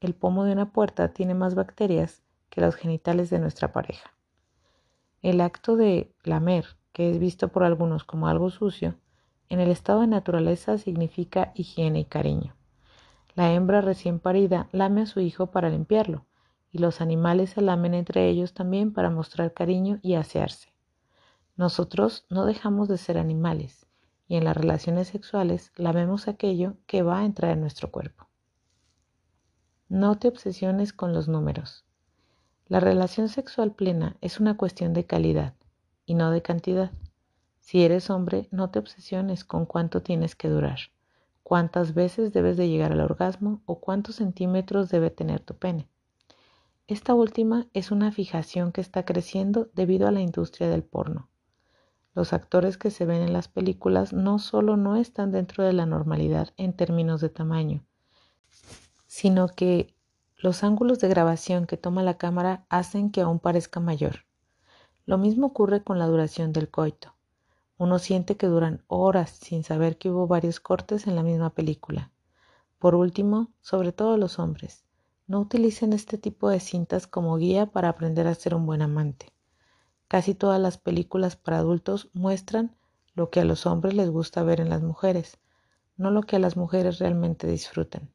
el 0.00 0.14
pomo 0.14 0.44
de 0.44 0.52
una 0.52 0.72
puerta 0.72 1.14
tiene 1.14 1.32
más 1.32 1.54
bacterias 1.54 2.22
que 2.50 2.60
los 2.60 2.74
genitales 2.74 3.30
de 3.30 3.38
nuestra 3.38 3.72
pareja. 3.72 4.12
El 5.22 5.40
acto 5.40 5.76
de 5.76 6.14
lamer, 6.22 6.66
que 6.92 7.10
es 7.10 7.18
visto 7.18 7.48
por 7.48 7.64
algunos 7.64 8.04
como 8.04 8.28
algo 8.28 8.50
sucio, 8.50 8.96
en 9.48 9.58
el 9.60 9.70
estado 9.70 10.02
de 10.02 10.06
naturaleza 10.06 10.76
significa 10.76 11.50
higiene 11.54 12.00
y 12.00 12.04
cariño. 12.04 12.54
La 13.34 13.52
hembra 13.52 13.80
recién 13.80 14.20
parida 14.20 14.68
lame 14.70 15.02
a 15.02 15.06
su 15.06 15.20
hijo 15.20 15.48
para 15.48 15.68
limpiarlo, 15.68 16.24
y 16.70 16.78
los 16.78 17.00
animales 17.00 17.50
se 17.50 17.62
lamen 17.62 17.94
entre 17.94 18.28
ellos 18.28 18.54
también 18.54 18.92
para 18.92 19.10
mostrar 19.10 19.52
cariño 19.52 19.98
y 20.02 20.14
asearse. 20.14 20.72
Nosotros 21.56 22.26
no 22.30 22.46
dejamos 22.46 22.88
de 22.88 22.98
ser 22.98 23.18
animales, 23.18 23.86
y 24.28 24.36
en 24.36 24.44
las 24.44 24.56
relaciones 24.56 25.08
sexuales 25.08 25.72
lamemos 25.76 26.28
aquello 26.28 26.76
que 26.86 27.02
va 27.02 27.18
a 27.18 27.24
entrar 27.24 27.52
en 27.52 27.60
nuestro 27.60 27.90
cuerpo. 27.90 28.28
No 29.88 30.16
te 30.16 30.28
obsesiones 30.28 30.92
con 30.92 31.12
los 31.12 31.28
números. 31.28 31.84
La 32.66 32.80
relación 32.80 33.28
sexual 33.28 33.72
plena 33.72 34.16
es 34.20 34.40
una 34.40 34.56
cuestión 34.56 34.94
de 34.94 35.06
calidad 35.06 35.54
y 36.06 36.14
no 36.14 36.30
de 36.30 36.40
cantidad. 36.40 36.92
Si 37.60 37.82
eres 37.82 38.10
hombre, 38.10 38.48
no 38.50 38.70
te 38.70 38.78
obsesiones 38.78 39.44
con 39.44 39.66
cuánto 39.66 40.02
tienes 40.02 40.34
que 40.34 40.48
durar, 40.48 40.78
cuántas 41.44 41.94
veces 41.94 42.32
debes 42.32 42.56
de 42.56 42.68
llegar 42.68 42.90
al 42.90 43.00
orgasmo 43.00 43.62
o 43.66 43.78
cuántos 43.78 44.16
centímetros 44.16 44.88
debe 44.88 45.10
tener 45.10 45.40
tu 45.40 45.54
pene. 45.54 45.88
Esta 46.88 47.14
última 47.14 47.68
es 47.72 47.92
una 47.92 48.10
fijación 48.10 48.72
que 48.72 48.80
está 48.80 49.04
creciendo 49.04 49.68
debido 49.74 50.08
a 50.08 50.10
la 50.10 50.20
industria 50.20 50.68
del 50.68 50.82
porno. 50.82 51.28
Los 52.14 52.32
actores 52.32 52.76
que 52.78 52.90
se 52.90 53.04
ven 53.04 53.22
en 53.22 53.32
las 53.32 53.48
películas 53.48 54.12
no 54.12 54.38
solo 54.38 54.76
no 54.76 54.96
están 54.96 55.32
dentro 55.32 55.64
de 55.64 55.72
la 55.72 55.86
normalidad 55.86 56.48
en 56.56 56.72
términos 56.72 57.20
de 57.20 57.28
tamaño, 57.28 57.84
sino 59.06 59.48
que 59.48 59.94
los 60.36 60.64
ángulos 60.64 60.98
de 60.98 61.08
grabación 61.08 61.66
que 61.66 61.76
toma 61.76 62.02
la 62.02 62.18
cámara 62.18 62.66
hacen 62.68 63.10
que 63.10 63.20
aún 63.20 63.38
parezca 63.38 63.80
mayor. 63.80 64.24
Lo 65.06 65.18
mismo 65.18 65.48
ocurre 65.48 65.82
con 65.82 65.98
la 65.98 66.06
duración 66.06 66.52
del 66.52 66.70
coito. 66.70 67.13
Uno 67.76 67.98
siente 67.98 68.36
que 68.36 68.46
duran 68.46 68.84
horas 68.86 69.30
sin 69.30 69.64
saber 69.64 69.98
que 69.98 70.10
hubo 70.10 70.26
varios 70.26 70.60
cortes 70.60 71.06
en 71.06 71.16
la 71.16 71.22
misma 71.22 71.50
película. 71.50 72.12
Por 72.78 72.94
último, 72.94 73.52
sobre 73.60 73.92
todo 73.92 74.16
los 74.16 74.38
hombres, 74.38 74.84
no 75.26 75.40
utilicen 75.40 75.92
este 75.92 76.18
tipo 76.18 76.50
de 76.50 76.60
cintas 76.60 77.06
como 77.06 77.36
guía 77.36 77.66
para 77.66 77.88
aprender 77.88 78.26
a 78.26 78.34
ser 78.34 78.54
un 78.54 78.66
buen 78.66 78.82
amante. 78.82 79.32
Casi 80.06 80.34
todas 80.34 80.60
las 80.60 80.78
películas 80.78 81.36
para 81.36 81.58
adultos 81.58 82.10
muestran 82.12 82.76
lo 83.14 83.30
que 83.30 83.40
a 83.40 83.44
los 83.44 83.66
hombres 83.66 83.94
les 83.94 84.10
gusta 84.10 84.42
ver 84.42 84.60
en 84.60 84.68
las 84.68 84.82
mujeres, 84.82 85.38
no 85.96 86.10
lo 86.10 86.22
que 86.22 86.36
a 86.36 86.38
las 86.40 86.56
mujeres 86.56 86.98
realmente 86.98 87.46
disfrutan. 87.46 88.10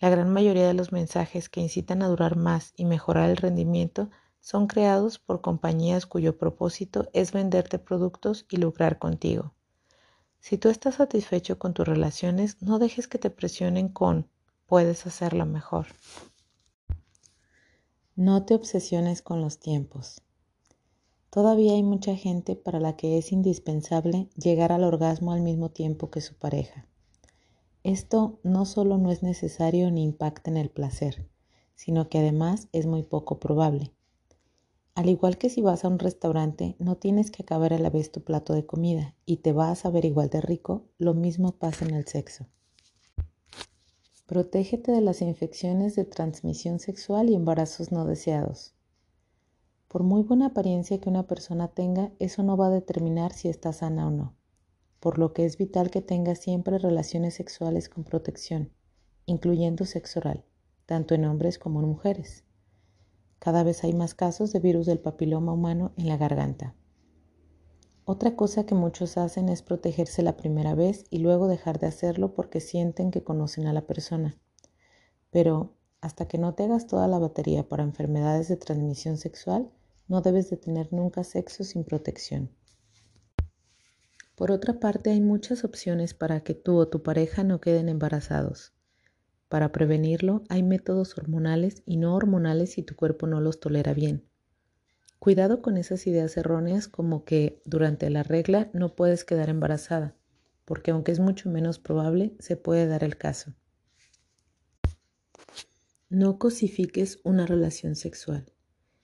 La 0.00 0.10
gran 0.10 0.32
mayoría 0.32 0.66
de 0.66 0.74
los 0.74 0.92
mensajes 0.92 1.48
que 1.48 1.60
incitan 1.60 2.02
a 2.02 2.08
durar 2.08 2.36
más 2.36 2.74
y 2.76 2.84
mejorar 2.84 3.30
el 3.30 3.36
rendimiento 3.36 4.10
son 4.42 4.66
creados 4.66 5.20
por 5.20 5.40
compañías 5.40 6.04
cuyo 6.04 6.36
propósito 6.36 7.08
es 7.12 7.30
venderte 7.32 7.78
productos 7.78 8.44
y 8.50 8.56
lucrar 8.56 8.98
contigo. 8.98 9.54
Si 10.40 10.58
tú 10.58 10.68
estás 10.68 10.96
satisfecho 10.96 11.60
con 11.60 11.72
tus 11.72 11.86
relaciones, 11.86 12.60
no 12.60 12.80
dejes 12.80 13.06
que 13.06 13.18
te 13.18 13.30
presionen 13.30 13.88
con 13.88 14.28
puedes 14.66 15.06
hacerlo 15.06 15.46
mejor. 15.46 15.86
No 18.16 18.44
te 18.44 18.54
obsesiones 18.54 19.22
con 19.22 19.40
los 19.40 19.60
tiempos. 19.60 20.22
Todavía 21.30 21.74
hay 21.74 21.84
mucha 21.84 22.16
gente 22.16 22.56
para 22.56 22.80
la 22.80 22.96
que 22.96 23.18
es 23.18 23.30
indispensable 23.30 24.28
llegar 24.34 24.72
al 24.72 24.82
orgasmo 24.82 25.32
al 25.32 25.40
mismo 25.40 25.70
tiempo 25.70 26.10
que 26.10 26.20
su 26.20 26.34
pareja. 26.34 26.88
Esto 27.84 28.40
no 28.42 28.66
solo 28.66 28.98
no 28.98 29.12
es 29.12 29.22
necesario 29.22 29.90
ni 29.92 30.02
impacta 30.02 30.50
en 30.50 30.56
el 30.56 30.68
placer, 30.68 31.28
sino 31.76 32.08
que 32.08 32.18
además 32.18 32.68
es 32.72 32.86
muy 32.86 33.04
poco 33.04 33.38
probable. 33.38 33.92
Al 34.94 35.08
igual 35.08 35.38
que 35.38 35.48
si 35.48 35.62
vas 35.62 35.84
a 35.84 35.88
un 35.88 35.98
restaurante, 35.98 36.76
no 36.78 36.96
tienes 36.96 37.30
que 37.30 37.42
acabar 37.42 37.72
a 37.72 37.78
la 37.78 37.88
vez 37.88 38.12
tu 38.12 38.22
plato 38.22 38.52
de 38.52 38.66
comida 38.66 39.14
y 39.24 39.38
te 39.38 39.52
vas 39.52 39.86
a 39.86 39.90
ver 39.90 40.04
igual 40.04 40.28
de 40.28 40.42
rico, 40.42 40.84
lo 40.98 41.14
mismo 41.14 41.52
pasa 41.52 41.86
en 41.86 41.94
el 41.94 42.06
sexo. 42.06 42.46
Protégete 44.26 44.92
de 44.92 45.00
las 45.00 45.22
infecciones 45.22 45.96
de 45.96 46.04
transmisión 46.04 46.78
sexual 46.78 47.30
y 47.30 47.34
embarazos 47.34 47.90
no 47.90 48.04
deseados. 48.04 48.74
Por 49.88 50.02
muy 50.02 50.22
buena 50.22 50.46
apariencia 50.46 51.00
que 51.00 51.08
una 51.08 51.26
persona 51.26 51.68
tenga, 51.68 52.12
eso 52.18 52.42
no 52.42 52.58
va 52.58 52.66
a 52.66 52.70
determinar 52.70 53.32
si 53.32 53.48
está 53.48 53.72
sana 53.72 54.06
o 54.06 54.10
no, 54.10 54.34
por 55.00 55.18
lo 55.18 55.32
que 55.32 55.46
es 55.46 55.56
vital 55.56 55.90
que 55.90 56.02
tenga 56.02 56.34
siempre 56.34 56.76
relaciones 56.78 57.34
sexuales 57.34 57.88
con 57.88 58.04
protección, 58.04 58.70
incluyendo 59.24 59.86
sexo 59.86 60.20
oral, 60.20 60.44
tanto 60.84 61.14
en 61.14 61.24
hombres 61.24 61.58
como 61.58 61.80
en 61.80 61.88
mujeres. 61.88 62.44
Cada 63.42 63.64
vez 63.64 63.82
hay 63.82 63.92
más 63.92 64.14
casos 64.14 64.52
de 64.52 64.60
virus 64.60 64.86
del 64.86 65.00
papiloma 65.00 65.52
humano 65.52 65.90
en 65.96 66.06
la 66.06 66.16
garganta. 66.16 66.76
Otra 68.04 68.36
cosa 68.36 68.66
que 68.66 68.76
muchos 68.76 69.16
hacen 69.18 69.48
es 69.48 69.62
protegerse 69.62 70.22
la 70.22 70.36
primera 70.36 70.76
vez 70.76 71.06
y 71.10 71.18
luego 71.18 71.48
dejar 71.48 71.80
de 71.80 71.88
hacerlo 71.88 72.34
porque 72.34 72.60
sienten 72.60 73.10
que 73.10 73.24
conocen 73.24 73.66
a 73.66 73.72
la 73.72 73.84
persona. 73.84 74.38
Pero 75.32 75.74
hasta 76.00 76.28
que 76.28 76.38
no 76.38 76.54
te 76.54 76.62
hagas 76.62 76.86
toda 76.86 77.08
la 77.08 77.18
batería 77.18 77.68
para 77.68 77.82
enfermedades 77.82 78.46
de 78.46 78.58
transmisión 78.58 79.16
sexual, 79.16 79.72
no 80.06 80.20
debes 80.20 80.48
de 80.48 80.56
tener 80.56 80.92
nunca 80.92 81.24
sexo 81.24 81.64
sin 81.64 81.82
protección. 81.82 82.48
Por 84.36 84.52
otra 84.52 84.78
parte, 84.78 85.10
hay 85.10 85.20
muchas 85.20 85.64
opciones 85.64 86.14
para 86.14 86.44
que 86.44 86.54
tú 86.54 86.76
o 86.76 86.86
tu 86.86 87.02
pareja 87.02 87.42
no 87.42 87.60
queden 87.60 87.88
embarazados. 87.88 88.72
Para 89.52 89.70
prevenirlo, 89.70 90.44
hay 90.48 90.62
métodos 90.62 91.18
hormonales 91.18 91.82
y 91.84 91.98
no 91.98 92.14
hormonales 92.14 92.72
si 92.72 92.82
tu 92.82 92.96
cuerpo 92.96 93.26
no 93.26 93.38
los 93.42 93.60
tolera 93.60 93.92
bien. 93.92 94.24
Cuidado 95.18 95.60
con 95.60 95.76
esas 95.76 96.06
ideas 96.06 96.38
erróneas 96.38 96.88
como 96.88 97.26
que 97.26 97.60
durante 97.66 98.08
la 98.08 98.22
regla 98.22 98.70
no 98.72 98.94
puedes 98.94 99.26
quedar 99.26 99.50
embarazada, 99.50 100.16
porque 100.64 100.90
aunque 100.90 101.12
es 101.12 101.20
mucho 101.20 101.50
menos 101.50 101.78
probable, 101.78 102.34
se 102.38 102.56
puede 102.56 102.86
dar 102.86 103.04
el 103.04 103.18
caso. 103.18 103.52
No 106.08 106.38
cosifiques 106.38 107.20
una 107.22 107.44
relación 107.44 107.94
sexual. 107.94 108.50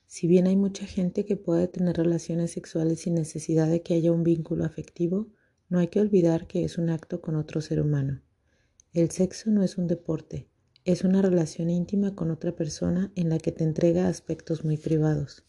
Si 0.06 0.28
bien 0.28 0.46
hay 0.46 0.56
mucha 0.56 0.86
gente 0.86 1.26
que 1.26 1.36
puede 1.36 1.68
tener 1.68 1.98
relaciones 1.98 2.52
sexuales 2.52 3.00
sin 3.00 3.16
necesidad 3.16 3.68
de 3.68 3.82
que 3.82 3.92
haya 3.92 4.12
un 4.12 4.22
vínculo 4.22 4.64
afectivo, 4.64 5.28
no 5.68 5.78
hay 5.78 5.88
que 5.88 6.00
olvidar 6.00 6.46
que 6.46 6.64
es 6.64 6.78
un 6.78 6.88
acto 6.88 7.20
con 7.20 7.36
otro 7.36 7.60
ser 7.60 7.82
humano. 7.82 8.22
El 8.94 9.10
sexo 9.10 9.50
no 9.50 9.62
es 9.62 9.76
un 9.76 9.86
deporte, 9.86 10.48
es 10.86 11.04
una 11.04 11.20
relación 11.20 11.68
íntima 11.68 12.14
con 12.14 12.30
otra 12.30 12.56
persona 12.56 13.12
en 13.16 13.28
la 13.28 13.38
que 13.38 13.52
te 13.52 13.62
entrega 13.62 14.08
aspectos 14.08 14.64
muy 14.64 14.78
privados. 14.78 15.44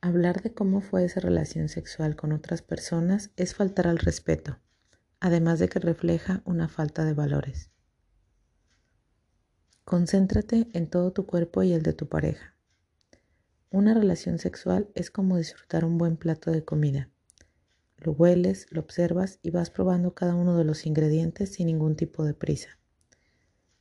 Hablar 0.00 0.42
de 0.42 0.54
cómo 0.54 0.80
fue 0.80 1.04
esa 1.04 1.18
relación 1.18 1.68
sexual 1.68 2.14
con 2.14 2.30
otras 2.30 2.62
personas 2.62 3.32
es 3.36 3.56
faltar 3.56 3.88
al 3.88 3.98
respeto, 3.98 4.60
además 5.18 5.58
de 5.58 5.68
que 5.68 5.80
refleja 5.80 6.40
una 6.44 6.68
falta 6.68 7.04
de 7.04 7.14
valores. 7.14 7.70
Concéntrate 9.84 10.68
en 10.72 10.88
todo 10.88 11.12
tu 11.12 11.26
cuerpo 11.26 11.64
y 11.64 11.72
el 11.72 11.82
de 11.82 11.94
tu 11.94 12.08
pareja. 12.08 12.54
Una 13.70 13.92
relación 13.92 14.38
sexual 14.38 14.88
es 14.94 15.10
como 15.10 15.36
disfrutar 15.36 15.84
un 15.84 15.98
buen 15.98 16.16
plato 16.16 16.52
de 16.52 16.64
comida. 16.64 17.10
Lo 18.00 18.12
hueles, 18.12 18.66
lo 18.70 18.80
observas 18.80 19.38
y 19.42 19.50
vas 19.50 19.68
probando 19.68 20.14
cada 20.14 20.34
uno 20.34 20.56
de 20.56 20.64
los 20.64 20.86
ingredientes 20.86 21.52
sin 21.52 21.66
ningún 21.66 21.96
tipo 21.96 22.24
de 22.24 22.32
prisa. 22.32 22.78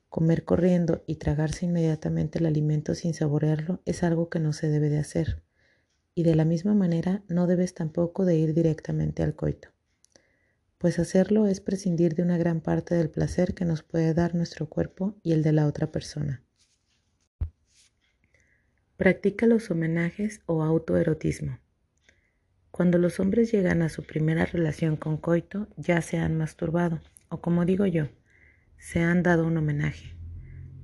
Comer 0.10 0.44
corriendo 0.44 1.04
y 1.08 1.16
tragarse 1.16 1.66
inmediatamente 1.66 2.40
el 2.40 2.46
alimento 2.46 2.96
sin 2.96 3.14
saborearlo 3.14 3.82
es 3.86 4.04
algo 4.04 4.30
que 4.30 4.40
no 4.40 4.52
se 4.52 4.68
debe 4.68 4.90
de 4.90 5.00
hacer. 5.00 5.42
Y 6.16 6.24
de 6.24 6.36
la 6.36 6.44
misma 6.44 6.74
manera 6.74 7.24
no 7.30 7.48
debes 7.48 7.74
tampoco 7.74 8.26
de 8.26 8.36
ir 8.36 8.54
directamente 8.54 9.24
al 9.24 9.36
coito. 9.36 9.70
Pues 10.80 11.00
hacerlo 11.00 11.48
es 11.48 11.62
prescindir 11.62 12.14
de 12.16 12.24
una 12.24 12.38
gran 12.38 12.60
parte 12.60 12.96
del 12.96 13.10
placer 13.10 13.54
que 13.54 13.64
nos 13.64 13.84
puede 13.84 14.14
dar 14.14 14.36
nuestro 14.36 14.68
cuerpo 14.68 15.16
y 15.24 15.32
el 15.32 15.44
de 15.44 15.54
la 15.54 15.66
otra 15.66 15.94
persona. 15.94 16.44
Practica 18.98 19.46
los 19.46 19.72
homenajes 19.72 20.42
o 20.46 20.62
autoerotismo. 20.62 21.60
Cuando 22.80 22.98
los 22.98 23.20
hombres 23.20 23.52
llegan 23.52 23.82
a 23.82 23.90
su 23.90 24.04
primera 24.04 24.46
relación 24.46 24.96
con 24.96 25.18
coito, 25.18 25.68
ya 25.76 26.02
se 26.02 26.18
han 26.18 26.38
masturbado, 26.38 27.02
o 27.28 27.42
como 27.42 27.66
digo 27.66 27.86
yo, 27.86 28.08
se 28.78 29.02
han 29.02 29.22
dado 29.22 29.46
un 29.46 29.58
homenaje 29.58 30.16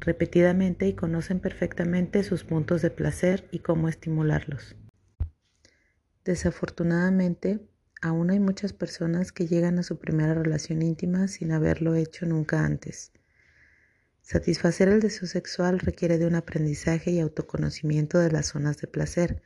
repetidamente 0.01 0.89
y 0.89 0.93
conocen 0.93 1.39
perfectamente 1.39 2.23
sus 2.23 2.43
puntos 2.43 2.81
de 2.81 2.89
placer 2.89 3.47
y 3.49 3.59
cómo 3.59 3.87
estimularlos. 3.87 4.75
Desafortunadamente, 6.25 7.61
aún 8.01 8.29
hay 8.29 8.41
muchas 8.41 8.73
personas 8.73 9.31
que 9.31 9.47
llegan 9.47 9.79
a 9.79 9.83
su 9.83 9.97
primera 9.97 10.33
relación 10.33 10.81
íntima 10.81 11.29
sin 11.29 11.53
haberlo 11.53 11.95
hecho 11.95 12.25
nunca 12.25 12.65
antes. 12.65 13.13
Satisfacer 14.21 14.89
el 14.89 14.99
deseo 14.99 15.29
sexual 15.29 15.79
requiere 15.79 16.17
de 16.17 16.27
un 16.27 16.35
aprendizaje 16.35 17.11
y 17.11 17.21
autoconocimiento 17.21 18.19
de 18.19 18.33
las 18.33 18.47
zonas 18.47 18.79
de 18.79 18.87
placer, 18.87 19.41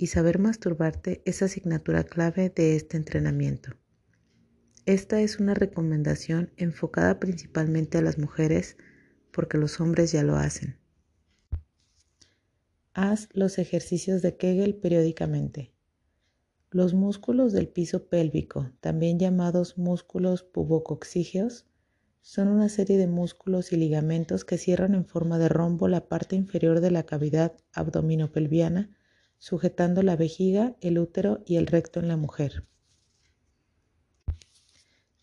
y 0.00 0.06
saber 0.06 0.38
masturbarte 0.38 1.20
es 1.26 1.42
asignatura 1.42 2.04
clave 2.04 2.48
de 2.48 2.74
este 2.74 2.96
entrenamiento. 2.96 3.72
Esta 4.86 5.20
es 5.20 5.38
una 5.38 5.52
recomendación 5.52 6.54
enfocada 6.56 7.20
principalmente 7.20 7.98
a 7.98 8.00
las 8.00 8.16
mujeres 8.16 8.78
porque 9.30 9.58
los 9.58 9.78
hombres 9.78 10.10
ya 10.10 10.22
lo 10.22 10.36
hacen. 10.36 10.78
Haz 12.94 13.28
los 13.34 13.58
ejercicios 13.58 14.22
de 14.22 14.38
Kegel 14.38 14.74
periódicamente. 14.76 15.74
Los 16.70 16.94
músculos 16.94 17.52
del 17.52 17.68
piso 17.68 18.08
pélvico, 18.08 18.72
también 18.80 19.18
llamados 19.18 19.76
músculos 19.76 20.42
pubococcígeos, 20.44 21.66
son 22.22 22.48
una 22.48 22.70
serie 22.70 22.96
de 22.96 23.06
músculos 23.06 23.70
y 23.72 23.76
ligamentos 23.76 24.46
que 24.46 24.56
cierran 24.56 24.94
en 24.94 25.04
forma 25.04 25.38
de 25.38 25.50
rombo 25.50 25.88
la 25.88 26.08
parte 26.08 26.36
inferior 26.36 26.80
de 26.80 26.90
la 26.90 27.02
cavidad 27.02 27.52
abdominopelviana, 27.74 28.96
sujetando 29.40 30.02
la 30.02 30.16
vejiga, 30.16 30.76
el 30.82 30.98
útero 30.98 31.42
y 31.46 31.56
el 31.56 31.66
recto 31.66 31.98
en 31.98 32.08
la 32.08 32.18
mujer. 32.18 32.66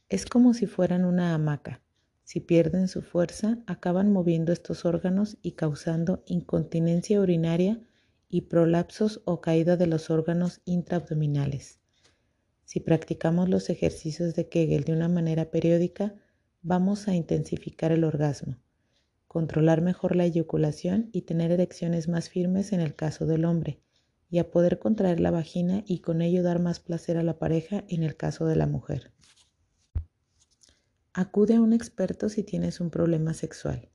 Es 0.09 0.25
como 0.25 0.55
si 0.55 0.65
fueran 0.65 1.05
una 1.05 1.35
hamaca. 1.35 1.83
Si 2.23 2.39
pierden 2.39 2.87
su 2.87 3.03
fuerza, 3.03 3.59
acaban 3.67 4.11
moviendo 4.11 4.51
estos 4.51 4.85
órganos 4.85 5.37
y 5.43 5.51
causando 5.51 6.23
incontinencia 6.25 7.21
urinaria 7.21 7.79
y 8.27 8.41
prolapsos 8.41 9.21
o 9.23 9.39
caída 9.39 9.77
de 9.77 9.85
los 9.85 10.09
órganos 10.09 10.61
intraabdominales. 10.65 11.79
Si 12.65 12.79
practicamos 12.79 13.49
los 13.49 13.69
ejercicios 13.69 14.33
de 14.33 14.49
Kegel 14.49 14.83
de 14.83 14.93
una 14.93 15.09
manera 15.09 15.51
periódica, 15.51 16.15
vamos 16.63 17.07
a 17.07 17.13
intensificar 17.13 17.91
el 17.91 18.03
orgasmo, 18.03 18.57
controlar 19.27 19.81
mejor 19.81 20.15
la 20.15 20.25
eyaculación 20.25 21.09
y 21.13 21.21
tener 21.21 21.51
erecciones 21.51 22.09
más 22.09 22.29
firmes 22.29 22.73
en 22.73 22.81
el 22.81 22.95
caso 22.95 23.25
del 23.27 23.45
hombre, 23.45 23.79
y 24.29 24.39
a 24.39 24.51
poder 24.51 24.79
contraer 24.79 25.19
la 25.19 25.31
vagina 25.31 25.83
y 25.85 25.99
con 25.99 26.21
ello 26.21 26.43
dar 26.43 26.59
más 26.59 26.79
placer 26.79 27.17
a 27.17 27.23
la 27.23 27.39
pareja 27.39 27.83
en 27.87 28.03
el 28.03 28.15
caso 28.15 28.45
de 28.45 28.55
la 28.55 28.67
mujer. 28.67 29.11
Acude 31.13 31.55
a 31.55 31.61
un 31.61 31.73
experto 31.73 32.29
si 32.29 32.43
tienes 32.43 32.79
un 32.79 32.89
problema 32.89 33.33
sexual. 33.33 33.89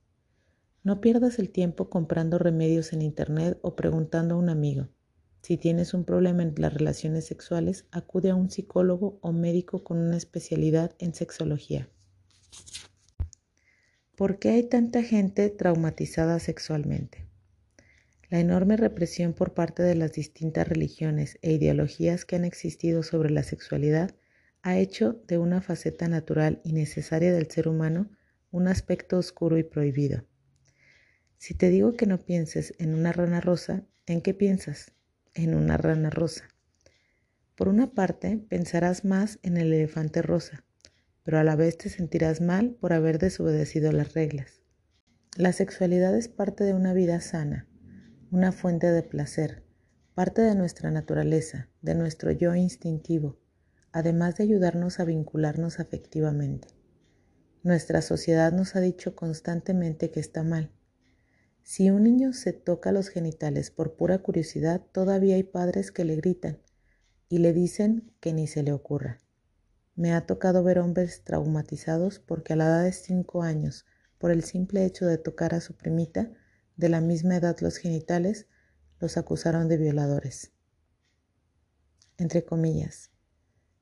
No 0.83 0.99
pierdas 0.99 1.39
el 1.39 1.49
tiempo 1.49 1.89
comprando 1.89 2.37
remedios 2.37 2.91
en 2.91 3.01
Internet 3.01 3.57
o 3.61 3.75
preguntando 3.75 4.35
a 4.35 4.37
un 4.37 4.49
amigo. 4.49 4.89
Si 5.41 5.57
tienes 5.57 5.93
un 5.93 6.03
problema 6.03 6.43
en 6.43 6.53
las 6.57 6.73
relaciones 6.73 7.25
sexuales, 7.25 7.85
acude 7.91 8.29
a 8.29 8.35
un 8.35 8.49
psicólogo 8.49 9.19
o 9.21 9.31
médico 9.31 9.83
con 9.83 9.97
una 9.97 10.17
especialidad 10.17 10.95
en 10.99 11.13
sexología. 11.13 11.89
¿Por 14.15 14.39
qué 14.39 14.49
hay 14.49 14.63
tanta 14.63 15.03
gente 15.03 15.49
traumatizada 15.49 16.39
sexualmente? 16.39 17.32
La 18.33 18.39
enorme 18.39 18.77
represión 18.77 19.33
por 19.33 19.53
parte 19.53 19.83
de 19.83 19.93
las 19.93 20.13
distintas 20.13 20.67
religiones 20.67 21.37
e 21.43 21.51
ideologías 21.51 22.25
que 22.25 22.35
han 22.35 22.45
existido 22.45 23.03
sobre 23.03 23.29
la 23.29 23.43
sexualidad 23.43 24.15
ha 24.63 24.75
hecho 24.75 25.21
de 25.27 25.37
una 25.37 25.61
faceta 25.61 26.07
natural 26.07 26.59
y 26.63 26.73
necesaria 26.73 27.31
del 27.31 27.51
ser 27.51 27.67
humano 27.67 28.09
un 28.49 28.67
aspecto 28.67 29.19
oscuro 29.19 29.59
y 29.59 29.63
prohibido. 29.63 30.25
Si 31.37 31.53
te 31.53 31.69
digo 31.69 31.95
que 31.95 32.07
no 32.07 32.17
pienses 32.17 32.73
en 32.79 32.95
una 32.95 33.11
rana 33.11 33.39
rosa, 33.39 33.83
¿en 34.07 34.19
qué 34.19 34.33
piensas? 34.33 34.93
En 35.35 35.53
una 35.53 35.77
rana 35.77 36.09
rosa. 36.09 36.47
Por 37.53 37.67
una 37.67 37.91
parte, 37.93 38.43
pensarás 38.49 39.05
más 39.05 39.37
en 39.43 39.57
el 39.57 39.71
elefante 39.71 40.23
rosa, 40.23 40.65
pero 41.21 41.37
a 41.37 41.43
la 41.43 41.55
vez 41.55 41.77
te 41.77 41.89
sentirás 41.89 42.41
mal 42.41 42.71
por 42.71 42.93
haber 42.93 43.19
desobedecido 43.19 43.91
las 43.91 44.15
reglas. 44.15 44.63
La 45.37 45.53
sexualidad 45.53 46.17
es 46.17 46.29
parte 46.29 46.63
de 46.63 46.73
una 46.73 46.93
vida 46.93 47.21
sana, 47.21 47.67
una 48.33 48.51
fuente 48.51 48.91
de 48.91 49.03
placer, 49.03 49.61
parte 50.15 50.41
de 50.41 50.55
nuestra 50.55 50.89
naturaleza, 50.89 51.69
de 51.83 51.93
nuestro 51.93 52.31
yo 52.31 52.55
instintivo, 52.55 53.37
además 53.91 54.37
de 54.37 54.45
ayudarnos 54.45 54.99
a 54.99 55.05
vincularnos 55.05 55.79
afectivamente. 55.79 56.69
Nuestra 57.61 58.01
sociedad 58.01 58.51
nos 58.51 58.75
ha 58.75 58.79
dicho 58.79 59.15
constantemente 59.15 60.09
que 60.09 60.19
está 60.19 60.41
mal. 60.41 60.71
Si 61.61 61.91
un 61.91 62.01
niño 62.01 62.33
se 62.33 62.53
toca 62.53 62.91
los 62.91 63.09
genitales 63.09 63.69
por 63.69 63.95
pura 63.95 64.17
curiosidad, 64.17 64.81
todavía 64.91 65.35
hay 65.35 65.43
padres 65.43 65.91
que 65.91 66.03
le 66.03 66.15
gritan 66.15 66.57
y 67.29 67.37
le 67.37 67.53
dicen 67.53 68.11
que 68.19 68.33
ni 68.33 68.47
se 68.47 68.63
le 68.63 68.73
ocurra. 68.73 69.19
Me 69.95 70.11
ha 70.11 70.25
tocado 70.25 70.63
ver 70.63 70.79
hombres 70.79 71.23
traumatizados 71.23 72.17
porque 72.17 72.53
a 72.53 72.55
la 72.55 72.65
edad 72.65 72.83
de 72.83 72.93
cinco 72.93 73.43
años, 73.43 73.85
por 74.17 74.31
el 74.31 74.43
simple 74.43 74.85
hecho 74.85 75.05
de 75.05 75.19
tocar 75.19 75.53
a 75.53 75.61
su 75.61 75.75
primita, 75.75 76.31
de 76.75 76.89
la 76.89 77.01
misma 77.01 77.37
edad 77.37 77.57
los 77.59 77.77
genitales, 77.77 78.47
los 78.99 79.17
acusaron 79.17 79.67
de 79.67 79.77
violadores. 79.77 80.51
Entre 82.17 82.45
comillas, 82.45 83.11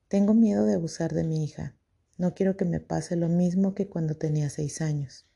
tengo 0.08 0.34
miedo 0.34 0.64
de 0.64 0.74
abusar 0.74 1.14
de 1.14 1.24
mi 1.24 1.44
hija. 1.44 1.76
No 2.18 2.34
quiero 2.34 2.56
que 2.56 2.64
me 2.64 2.80
pase 2.80 3.16
lo 3.16 3.28
mismo 3.28 3.74
que 3.74 3.88
cuando 3.88 4.16
tenía 4.16 4.50
seis 4.50 4.80
años. 4.80 5.26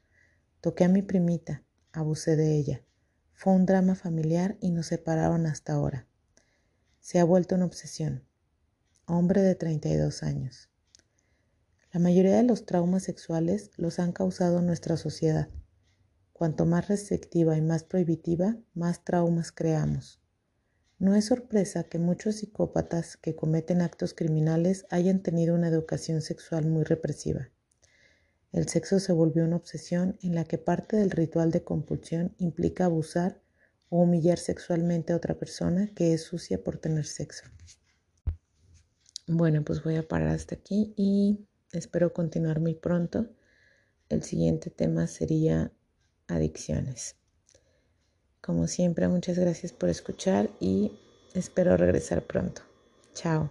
Toqué 0.60 0.84
a 0.84 0.88
mi 0.88 1.02
primita, 1.02 1.64
abusé 1.92 2.36
de 2.36 2.56
ella. 2.56 2.82
Fue 3.32 3.52
un 3.52 3.66
drama 3.66 3.94
familiar 3.94 4.56
y 4.60 4.70
nos 4.70 4.86
separaron 4.86 5.46
hasta 5.46 5.72
ahora. 5.72 6.06
Se 7.00 7.18
ha 7.18 7.24
vuelto 7.24 7.54
una 7.54 7.66
obsesión. 7.66 8.24
Hombre 9.06 9.42
de 9.42 9.54
32 9.54 10.22
años. 10.22 10.68
La 11.92 12.00
mayoría 12.00 12.36
de 12.36 12.42
los 12.42 12.66
traumas 12.66 13.04
sexuales 13.04 13.70
los 13.76 13.98
han 13.98 14.12
causado 14.12 14.60
nuestra 14.60 14.96
sociedad. 14.96 15.48
Cuanto 16.36 16.66
más 16.66 16.88
restrictiva 16.88 17.56
y 17.56 17.62
más 17.62 17.82
prohibitiva, 17.82 18.58
más 18.74 19.02
traumas 19.02 19.52
creamos. 19.52 20.20
No 20.98 21.14
es 21.14 21.24
sorpresa 21.24 21.84
que 21.84 21.98
muchos 21.98 22.34
psicópatas 22.34 23.16
que 23.16 23.34
cometen 23.34 23.80
actos 23.80 24.12
criminales 24.12 24.84
hayan 24.90 25.22
tenido 25.22 25.54
una 25.54 25.68
educación 25.68 26.20
sexual 26.20 26.66
muy 26.66 26.84
represiva. 26.84 27.48
El 28.52 28.68
sexo 28.68 29.00
se 29.00 29.14
volvió 29.14 29.44
una 29.44 29.56
obsesión 29.56 30.18
en 30.20 30.34
la 30.34 30.44
que 30.44 30.58
parte 30.58 30.98
del 30.98 31.10
ritual 31.10 31.50
de 31.52 31.64
compulsión 31.64 32.34
implica 32.36 32.84
abusar 32.84 33.40
o 33.88 34.02
humillar 34.02 34.36
sexualmente 34.36 35.14
a 35.14 35.16
otra 35.16 35.38
persona 35.38 35.90
que 35.94 36.12
es 36.12 36.20
sucia 36.20 36.62
por 36.62 36.76
tener 36.76 37.06
sexo. 37.06 37.44
Bueno, 39.26 39.64
pues 39.64 39.82
voy 39.82 39.96
a 39.96 40.06
parar 40.06 40.28
hasta 40.28 40.56
aquí 40.56 40.92
y 40.98 41.46
espero 41.72 42.12
continuar 42.12 42.60
muy 42.60 42.74
pronto. 42.74 43.26
El 44.10 44.22
siguiente 44.22 44.68
tema 44.68 45.06
sería 45.06 45.72
adicciones. 46.28 47.16
Como 48.40 48.66
siempre, 48.66 49.08
muchas 49.08 49.38
gracias 49.38 49.72
por 49.72 49.88
escuchar 49.88 50.50
y 50.60 50.92
espero 51.34 51.76
regresar 51.76 52.22
pronto. 52.22 52.62
Chao. 53.14 53.50